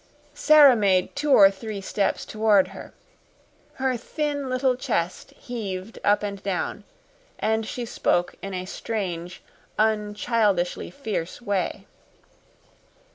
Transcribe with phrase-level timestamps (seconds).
[0.33, 2.91] Sara made two or three steps toward her.
[3.75, 6.85] Her thin little chest heaved up and down,
[7.37, 9.43] and she spoke in a strange
[9.77, 11.85] un childishly fierce way.